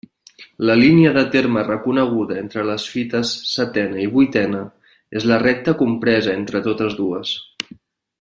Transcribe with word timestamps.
La 0.67 0.75
línia 0.83 1.09
de 1.17 1.23
terme 1.35 1.65
reconeguda 1.67 2.37
entre 2.43 2.63
les 2.69 2.87
fites 2.93 3.33
setena 3.51 4.01
i 4.07 4.09
vuitena 4.15 4.63
és 5.21 5.29
la 5.33 5.39
recta 5.45 5.77
compresa 5.83 6.35
entre 6.41 6.63
totes 6.71 6.97
dues. 7.03 7.35